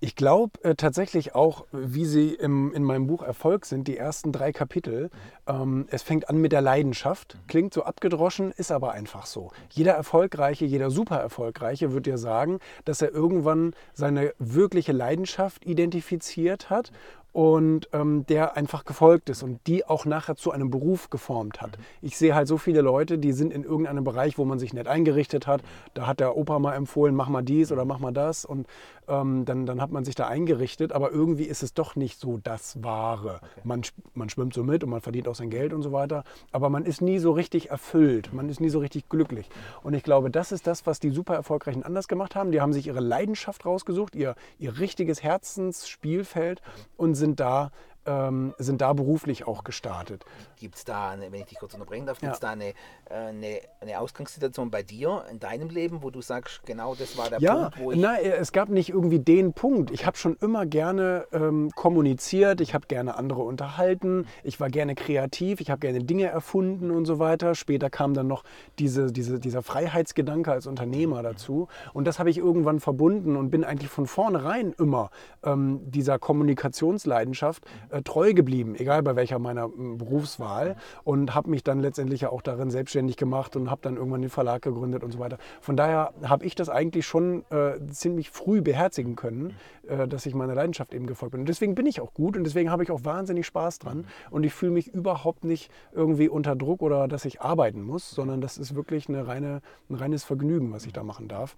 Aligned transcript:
Ich 0.00 0.14
glaube 0.14 0.62
äh, 0.62 0.76
tatsächlich 0.76 1.34
auch, 1.34 1.66
wie 1.72 2.04
sie 2.04 2.32
im, 2.32 2.72
in 2.72 2.84
meinem 2.84 3.08
Buch 3.08 3.20
Erfolg 3.20 3.66
sind, 3.66 3.88
die 3.88 3.96
ersten 3.96 4.30
drei 4.30 4.52
Kapitel. 4.52 5.10
Ähm, 5.48 5.86
es 5.90 6.04
fängt 6.04 6.28
an 6.28 6.36
mit 6.36 6.52
der 6.52 6.60
Leidenschaft. 6.60 7.36
Klingt 7.48 7.74
so 7.74 7.82
abgedroschen, 7.82 8.52
ist 8.52 8.70
aber 8.70 8.92
einfach 8.92 9.26
so. 9.26 9.50
Jeder 9.70 9.94
Erfolgreiche, 9.94 10.64
jeder 10.66 10.90
super 10.92 11.16
Erfolgreiche 11.16 11.92
wird 11.92 12.06
dir 12.06 12.16
sagen, 12.16 12.60
dass 12.84 13.02
er 13.02 13.10
irgendwann 13.10 13.74
seine 13.92 14.34
wirkliche 14.38 14.92
Leidenschaft 14.92 15.66
identifiziert 15.66 16.70
hat 16.70 16.92
und 17.32 17.88
ähm, 17.92 18.24
der 18.26 18.56
einfach 18.56 18.84
gefolgt 18.84 19.28
ist 19.28 19.42
und 19.42 19.60
die 19.66 19.84
auch 19.84 20.04
nachher 20.06 20.36
zu 20.36 20.50
einem 20.50 20.70
Beruf 20.70 21.10
geformt 21.10 21.60
hat. 21.60 21.78
Ich 22.00 22.16
sehe 22.16 22.34
halt 22.34 22.48
so 22.48 22.58
viele 22.58 22.80
Leute, 22.80 23.18
die 23.18 23.32
sind 23.32 23.52
in 23.52 23.64
irgendeinem 23.64 24.04
Bereich, 24.04 24.38
wo 24.38 24.44
man 24.44 24.58
sich 24.58 24.72
nicht 24.72 24.88
eingerichtet 24.88 25.46
hat. 25.46 25.62
Da 25.94 26.06
hat 26.06 26.20
der 26.20 26.36
Opa 26.36 26.58
mal 26.58 26.74
empfohlen, 26.74 27.14
mach 27.14 27.28
mal 27.28 27.42
dies 27.42 27.70
oder 27.70 27.84
mach 27.84 27.98
mal 27.98 28.12
das 28.12 28.44
und 28.44 28.66
ähm, 29.08 29.44
dann, 29.44 29.66
dann 29.66 29.80
hat 29.80 29.90
man 29.90 30.04
sich 30.04 30.14
da 30.14 30.26
eingerichtet, 30.26 30.92
aber 30.92 31.10
irgendwie 31.10 31.44
ist 31.44 31.62
es 31.62 31.74
doch 31.74 31.96
nicht 31.96 32.20
so 32.20 32.38
das 32.42 32.82
Wahre. 32.82 33.40
Okay. 33.42 33.60
Man, 33.64 33.82
man 34.14 34.28
schwimmt 34.30 34.54
so 34.54 34.62
mit 34.62 34.84
und 34.84 34.90
man 34.90 35.00
verdient 35.00 35.28
auch 35.28 35.34
sein 35.34 35.50
Geld 35.50 35.72
und 35.72 35.82
so 35.82 35.92
weiter, 35.92 36.24
aber 36.52 36.70
man 36.70 36.84
ist 36.84 37.00
nie 37.00 37.18
so 37.18 37.32
richtig 37.32 37.70
erfüllt, 37.70 38.32
man 38.32 38.48
ist 38.48 38.60
nie 38.60 38.68
so 38.68 38.78
richtig 38.78 39.08
glücklich. 39.08 39.48
Und 39.82 39.94
ich 39.94 40.02
glaube, 40.02 40.30
das 40.30 40.52
ist 40.52 40.66
das, 40.66 40.86
was 40.86 41.00
die 41.00 41.10
super 41.10 41.34
erfolgreichen 41.34 41.82
anders 41.82 42.08
gemacht 42.08 42.34
haben. 42.34 42.52
Die 42.52 42.60
haben 42.60 42.72
sich 42.72 42.86
ihre 42.86 43.00
Leidenschaft 43.00 43.64
rausgesucht, 43.64 44.14
ihr, 44.14 44.34
ihr 44.58 44.78
richtiges 44.78 45.22
Herzensspielfeld 45.22 46.62
und 46.96 47.14
sind 47.18 47.40
da 47.40 47.70
ähm, 48.08 48.54
sind 48.58 48.80
da 48.80 48.92
beruflich 48.92 49.46
auch 49.46 49.64
gestartet. 49.64 50.24
Gibt 50.56 50.76
es 50.76 50.84
da, 50.84 51.10
eine, 51.10 51.30
wenn 51.30 51.40
ich 51.40 51.46
dich 51.46 51.58
kurz 51.58 51.74
unterbrechen 51.74 52.06
darf, 52.06 52.18
gibt 52.20 52.32
es 52.32 52.40
ja. 52.40 52.48
da 52.48 52.52
eine, 52.52 52.68
äh, 52.70 52.74
eine, 53.10 53.60
eine, 53.80 54.00
Ausgangssituation 54.00 54.70
bei 54.70 54.82
dir 54.82 55.24
in 55.30 55.38
deinem 55.38 55.68
Leben, 55.68 56.02
wo 56.02 56.10
du 56.10 56.22
sagst, 56.22 56.62
genau 56.64 56.94
das 56.94 57.18
war 57.18 57.28
der 57.28 57.40
ja, 57.40 57.54
Punkt, 57.54 57.80
wo 57.80 57.92
ich. 57.92 57.98
Nein, 57.98 58.20
es 58.24 58.52
gab 58.52 58.70
nicht 58.70 58.88
irgendwie 58.88 59.18
den 59.18 59.52
Punkt. 59.52 59.90
Ich 59.90 60.06
habe 60.06 60.16
schon 60.16 60.36
immer 60.40 60.64
gerne 60.64 61.26
ähm, 61.32 61.70
kommuniziert, 61.74 62.60
ich 62.60 62.74
habe 62.74 62.86
gerne 62.86 63.16
andere 63.16 63.42
unterhalten, 63.42 64.26
ich 64.42 64.58
war 64.58 64.70
gerne 64.70 64.94
kreativ, 64.94 65.60
ich 65.60 65.70
habe 65.70 65.80
gerne 65.80 66.02
Dinge 66.02 66.26
erfunden 66.26 66.90
und 66.90 67.04
so 67.04 67.18
weiter. 67.18 67.54
Später 67.54 67.90
kam 67.90 68.14
dann 68.14 68.26
noch 68.26 68.44
diese, 68.78 69.12
diese, 69.12 69.38
dieser 69.38 69.62
Freiheitsgedanke 69.62 70.50
als 70.50 70.66
Unternehmer 70.66 71.22
dazu. 71.22 71.68
Und 71.92 72.06
das 72.06 72.18
habe 72.18 72.30
ich 72.30 72.38
irgendwann 72.38 72.80
verbunden 72.80 73.36
und 73.36 73.50
bin 73.50 73.64
eigentlich 73.64 73.90
von 73.90 74.06
vornherein 74.06 74.72
immer 74.78 75.10
ähm, 75.44 75.80
dieser 75.90 76.18
Kommunikationsleidenschaft 76.18 77.64
äh, 77.90 77.97
treu 78.02 78.32
geblieben, 78.34 78.74
egal 78.76 79.02
bei 79.02 79.16
welcher 79.16 79.38
meiner 79.38 79.68
Berufswahl. 79.68 80.76
Und 81.04 81.34
habe 81.34 81.50
mich 81.50 81.64
dann 81.64 81.80
letztendlich 81.80 82.22
ja 82.22 82.30
auch 82.30 82.42
darin 82.42 82.70
selbstständig 82.70 83.16
gemacht 83.16 83.56
und 83.56 83.70
habe 83.70 83.80
dann 83.82 83.96
irgendwann 83.96 84.22
den 84.22 84.30
Verlag 84.30 84.62
gegründet 84.62 85.02
und 85.02 85.12
so 85.12 85.18
weiter. 85.18 85.38
Von 85.60 85.76
daher 85.76 86.12
habe 86.22 86.44
ich 86.44 86.54
das 86.54 86.68
eigentlich 86.68 87.06
schon 87.06 87.44
äh, 87.50 87.78
ziemlich 87.90 88.30
früh 88.30 88.60
beherzigen 88.60 89.16
können, 89.16 89.54
äh, 89.88 90.06
dass 90.06 90.26
ich 90.26 90.34
meiner 90.34 90.54
Leidenschaft 90.54 90.94
eben 90.94 91.06
gefolgt 91.06 91.32
bin. 91.32 91.40
Und 91.40 91.48
deswegen 91.48 91.74
bin 91.74 91.86
ich 91.86 92.00
auch 92.00 92.14
gut 92.14 92.36
und 92.36 92.44
deswegen 92.44 92.70
habe 92.70 92.82
ich 92.82 92.90
auch 92.90 93.04
wahnsinnig 93.04 93.46
Spaß 93.46 93.78
dran. 93.78 94.06
Und 94.30 94.44
ich 94.44 94.52
fühle 94.52 94.72
mich 94.72 94.88
überhaupt 94.88 95.44
nicht 95.44 95.70
irgendwie 95.92 96.28
unter 96.28 96.56
Druck 96.56 96.82
oder 96.82 97.08
dass 97.08 97.24
ich 97.24 97.40
arbeiten 97.40 97.82
muss, 97.82 98.10
sondern 98.10 98.40
das 98.40 98.58
ist 98.58 98.74
wirklich 98.74 99.08
eine 99.08 99.26
reine, 99.26 99.60
ein 99.88 99.94
reines 99.94 100.24
Vergnügen, 100.24 100.72
was 100.72 100.86
ich 100.86 100.92
da 100.92 101.02
machen 101.02 101.28
darf. 101.28 101.56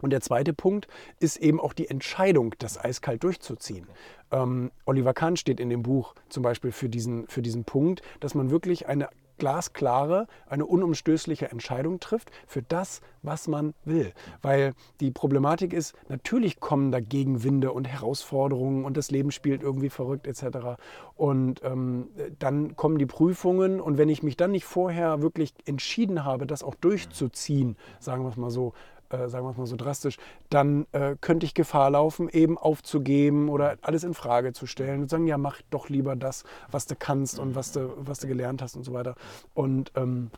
Und 0.00 0.10
der 0.10 0.20
zweite 0.20 0.52
Punkt 0.52 0.88
ist 1.18 1.36
eben 1.36 1.60
auch 1.60 1.72
die 1.72 1.88
Entscheidung, 1.88 2.54
das 2.58 2.82
eiskalt 2.82 3.22
durchzuziehen. 3.22 3.86
Ähm, 4.30 4.70
Oliver 4.86 5.14
Kahn 5.14 5.36
steht 5.36 5.60
in 5.60 5.68
dem 5.68 5.82
Buch 5.82 6.14
zum 6.28 6.42
Beispiel 6.42 6.72
für 6.72 6.88
diesen, 6.88 7.26
für 7.28 7.42
diesen 7.42 7.64
Punkt, 7.64 8.02
dass 8.20 8.34
man 8.34 8.50
wirklich 8.50 8.86
eine 8.86 9.08
glasklare, 9.40 10.28
eine 10.46 10.66
unumstößliche 10.66 11.50
Entscheidung 11.50 11.98
trifft 11.98 12.30
für 12.46 12.62
das, 12.62 13.00
was 13.22 13.48
man 13.48 13.74
will. 13.84 14.12
Weil 14.42 14.74
die 15.00 15.10
Problematik 15.10 15.72
ist, 15.72 15.94
natürlich 16.08 16.60
kommen 16.60 16.92
da 16.92 17.00
Gegenwinde 17.00 17.72
und 17.72 17.88
Herausforderungen 17.88 18.84
und 18.84 18.96
das 18.96 19.10
Leben 19.10 19.32
spielt 19.32 19.62
irgendwie 19.62 19.88
verrückt 19.88 20.28
etc. 20.28 20.78
Und 21.16 21.64
ähm, 21.64 22.10
dann 22.38 22.76
kommen 22.76 22.98
die 22.98 23.06
Prüfungen 23.06 23.80
und 23.80 23.98
wenn 23.98 24.10
ich 24.10 24.22
mich 24.22 24.36
dann 24.36 24.52
nicht 24.52 24.66
vorher 24.66 25.22
wirklich 25.22 25.54
entschieden 25.64 26.24
habe, 26.24 26.46
das 26.46 26.62
auch 26.62 26.74
durchzuziehen, 26.74 27.76
sagen 27.98 28.22
wir 28.22 28.28
es 28.28 28.36
mal 28.36 28.50
so, 28.50 28.74
äh, 29.10 29.28
sagen 29.28 29.44
wir 29.46 29.50
es 29.50 29.56
mal 29.56 29.66
so 29.66 29.76
drastisch, 29.76 30.16
dann 30.48 30.86
äh, 30.92 31.16
könnte 31.20 31.46
ich 31.46 31.54
Gefahr 31.54 31.90
laufen, 31.90 32.28
eben 32.28 32.56
aufzugeben 32.58 33.48
oder 33.48 33.76
alles 33.82 34.04
in 34.04 34.14
Frage 34.14 34.52
zu 34.52 34.66
stellen 34.66 35.02
und 35.02 35.10
sagen, 35.10 35.26
ja, 35.26 35.38
mach 35.38 35.60
doch 35.70 35.88
lieber 35.88 36.16
das, 36.16 36.44
was 36.70 36.86
du 36.86 36.96
kannst 36.96 37.38
und 37.38 37.54
was 37.54 37.72
du, 37.72 37.92
was 37.98 38.20
du 38.20 38.28
gelernt 38.28 38.62
hast 38.62 38.76
und 38.76 38.84
so 38.84 38.92
weiter. 38.92 39.14
Und 39.54 39.92
ähm, 39.96 40.30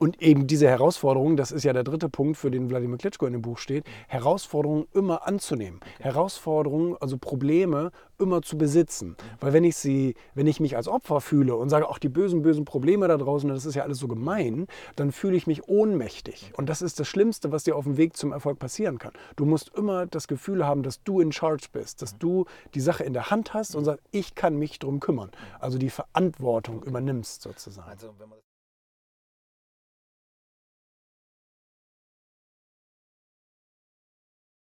und 0.00 0.22
eben 0.22 0.46
diese 0.46 0.66
Herausforderung, 0.66 1.36
das 1.36 1.52
ist 1.52 1.62
ja 1.62 1.74
der 1.74 1.84
dritte 1.84 2.08
Punkt, 2.08 2.38
für 2.38 2.50
den 2.50 2.70
Wladimir 2.70 2.96
Klitschko 2.96 3.26
in 3.26 3.34
dem 3.34 3.42
Buch 3.42 3.58
steht, 3.58 3.84
Herausforderungen 4.08 4.86
immer 4.94 5.26
anzunehmen. 5.26 5.80
Herausforderungen, 5.98 6.96
also 7.00 7.18
Probleme 7.18 7.90
immer 8.18 8.40
zu 8.40 8.56
besitzen. 8.56 9.14
Weil 9.40 9.52
wenn 9.52 9.62
ich 9.62 9.76
sie, 9.76 10.14
wenn 10.34 10.46
ich 10.46 10.58
mich 10.58 10.74
als 10.74 10.88
Opfer 10.88 11.20
fühle 11.20 11.54
und 11.54 11.68
sage, 11.68 11.86
ach, 11.90 11.98
die 11.98 12.08
bösen, 12.08 12.40
bösen 12.40 12.64
Probleme 12.64 13.08
da 13.08 13.18
draußen, 13.18 13.50
das 13.50 13.66
ist 13.66 13.74
ja 13.74 13.82
alles 13.82 13.98
so 13.98 14.08
gemein, 14.08 14.68
dann 14.96 15.12
fühle 15.12 15.36
ich 15.36 15.46
mich 15.46 15.68
ohnmächtig. 15.68 16.50
Und 16.56 16.70
das 16.70 16.80
ist 16.80 16.98
das 16.98 17.06
Schlimmste, 17.06 17.52
was 17.52 17.64
dir 17.64 17.76
auf 17.76 17.84
dem 17.84 17.98
Weg 17.98 18.16
zum 18.16 18.32
Erfolg 18.32 18.58
passieren 18.58 18.98
kann. 18.98 19.12
Du 19.36 19.44
musst 19.44 19.70
immer 19.76 20.06
das 20.06 20.28
Gefühl 20.28 20.66
haben, 20.66 20.82
dass 20.82 21.02
du 21.02 21.20
in 21.20 21.30
Charge 21.30 21.66
bist, 21.72 22.00
dass 22.00 22.16
du 22.16 22.46
die 22.74 22.80
Sache 22.80 23.04
in 23.04 23.12
der 23.12 23.30
Hand 23.30 23.52
hast 23.52 23.76
und 23.76 23.84
sagst, 23.84 24.02
ich 24.12 24.34
kann 24.34 24.56
mich 24.56 24.78
darum 24.78 24.98
kümmern. 24.98 25.30
Also 25.58 25.76
die 25.76 25.90
Verantwortung 25.90 26.82
übernimmst 26.84 27.42
sozusagen. 27.42 27.90
Also, 27.90 28.14